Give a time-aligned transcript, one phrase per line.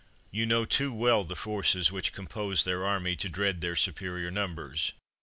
[0.31, 4.93] You know too well the forces which compose their army to dread their superior numbers.